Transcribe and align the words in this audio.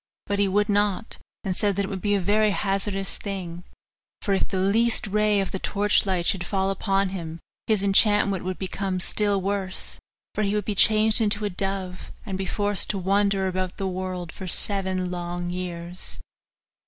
But 0.25 0.39
he 0.39 0.47
would 0.47 0.67
not, 0.67 1.19
and 1.43 1.55
said 1.55 1.75
that 1.75 1.85
it 1.85 1.87
would 1.87 2.01
be 2.01 2.15
a 2.15 2.19
very 2.19 2.49
hazardous 2.49 3.19
thing; 3.19 3.63
for 4.23 4.33
if 4.33 4.47
the 4.47 4.57
least 4.57 5.05
ray 5.05 5.39
of 5.39 5.51
the 5.51 5.59
torch 5.59 6.07
light 6.07 6.25
should 6.25 6.43
fall 6.43 6.71
upon 6.71 7.09
him 7.09 7.39
his 7.67 7.83
enchantment 7.83 8.43
would 8.43 8.57
become 8.57 8.99
still 8.99 9.39
worse, 9.39 9.99
for 10.33 10.41
he 10.41 10.53
should 10.53 10.65
be 10.65 10.73
changed 10.73 11.21
into 11.21 11.45
a 11.45 11.51
dove, 11.51 12.11
and 12.25 12.35
be 12.35 12.47
forced 12.47 12.89
to 12.89 12.97
wander 12.97 13.45
about 13.45 13.77
the 13.77 13.87
world 13.87 14.31
for 14.31 14.47
seven 14.47 15.11
long 15.11 15.51
years. 15.51 16.19